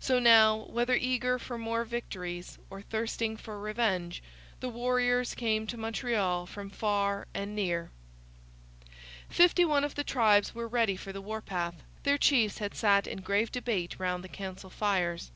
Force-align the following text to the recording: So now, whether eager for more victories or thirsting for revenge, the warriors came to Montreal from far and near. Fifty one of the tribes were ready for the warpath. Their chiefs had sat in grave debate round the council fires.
So 0.00 0.18
now, 0.18 0.56
whether 0.70 0.96
eager 0.96 1.38
for 1.38 1.56
more 1.56 1.84
victories 1.84 2.58
or 2.68 2.82
thirsting 2.82 3.36
for 3.36 3.60
revenge, 3.60 4.24
the 4.58 4.68
warriors 4.68 5.36
came 5.36 5.68
to 5.68 5.76
Montreal 5.76 6.46
from 6.46 6.68
far 6.68 7.28
and 7.32 7.54
near. 7.54 7.92
Fifty 9.28 9.64
one 9.64 9.84
of 9.84 9.94
the 9.94 10.02
tribes 10.02 10.52
were 10.52 10.66
ready 10.66 10.96
for 10.96 11.12
the 11.12 11.22
warpath. 11.22 11.76
Their 12.02 12.18
chiefs 12.18 12.58
had 12.58 12.74
sat 12.74 13.06
in 13.06 13.20
grave 13.20 13.52
debate 13.52 14.00
round 14.00 14.24
the 14.24 14.28
council 14.28 14.68
fires. 14.68 15.30